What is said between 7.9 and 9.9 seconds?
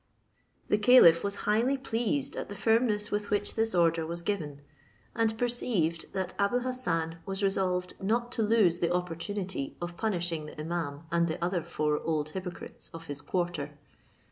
not to lose the opportunity